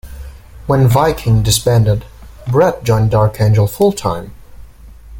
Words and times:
When 0.65 0.87
Viking 0.87 1.43
disbanded, 1.43 2.05
Brett 2.47 2.83
joined 2.83 3.11
Dark 3.11 3.39
Angel 3.39 3.67
full-time. 3.67 4.33